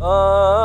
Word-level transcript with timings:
رمضان 0.00 0.57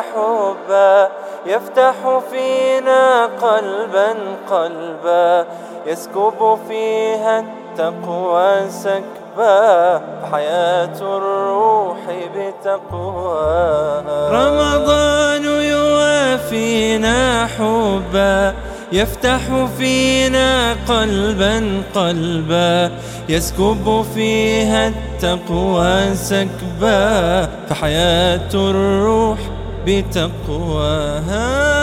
حبا 0.00 1.08
يفتح 1.46 1.94
فينا 2.30 3.26
قلبا 3.26 4.14
قلبا 4.50 5.46
يسكب 5.86 6.58
فيها 6.68 7.40
التقوى 7.40 8.70
سكبا 8.70 10.00
حياة 10.32 10.96
الروح 11.00 11.98
بتقوى. 12.36 14.04
رمضان 14.30 15.44
يوافينا 15.44 17.46
حبا 17.46 18.54
يفتح 18.92 19.40
فينا 19.78 20.76
قلبا 20.88 21.82
قلبا 21.94 22.90
يسكب 23.28 24.04
فيها 24.14 24.88
التقوى 24.88 26.14
سكبا 26.14 27.48
فحياة 27.68 28.48
الروح 28.54 29.38
بتقواها. 29.86 31.74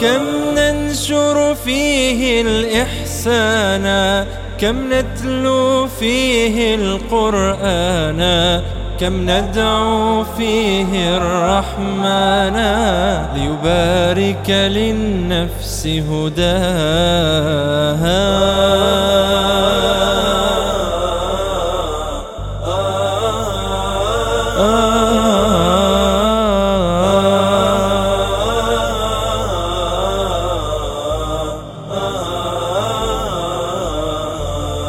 كم 0.00 0.24
ننشر 0.58 1.54
فيه 1.54 2.42
الإحسان 2.42 3.86
كم 4.60 4.92
نتلو 4.92 5.86
فيه 5.86 6.74
القرآن 6.74 8.20
كم 9.02 9.30
ندعو 9.30 10.24
فيه 10.24 11.16
الرحمن 11.16 12.56
ليبارك 13.34 14.50
للنفس 14.50 15.86
هداها. 15.86 16.62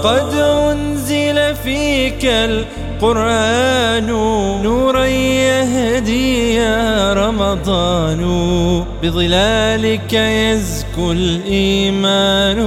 قد 0.03 0.33
أنزل 0.33 1.55
فيك 1.55 2.25
القرآن. 3.03 4.07
نورا 4.63 5.05
يهدي 5.05 6.55
يا 6.55 7.13
رمضان. 7.13 8.21
بظلالك 9.03 10.13
يزكو 10.13 11.11
الإيمان 11.11 12.59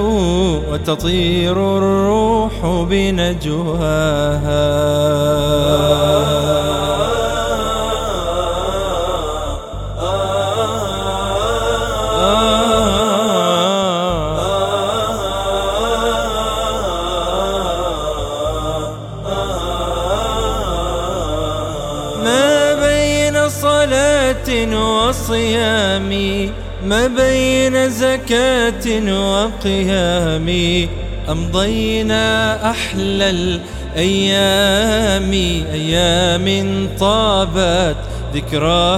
وتطير 0.70 1.78
الروح 1.78 2.52
بنجواها. 2.90 4.26
وصيام 24.74 26.10
ما 26.84 27.06
بين 27.06 27.90
زكاة 27.90 28.86
وقيام 29.32 30.48
أمضينا 31.28 32.70
أحلى 32.70 33.30
الأيام 33.96 35.32
أيام 35.72 36.88
طابت 37.00 37.96
ذكراها. 38.34 38.96